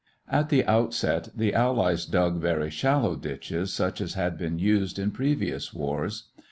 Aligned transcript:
At 0.27 0.49
the 0.49 0.65
outset 0.65 1.29
the 1.35 1.53
Allies 1.53 2.07
dug 2.07 2.39
very 2.41 2.71
shallow 2.71 3.15
ditches, 3.15 3.71
such 3.71 4.01
as 4.01 4.15
had 4.15 4.35
been 4.35 4.57
used 4.57 4.97
in 4.97 5.11
previous 5.11 5.75
wars. 5.75 6.29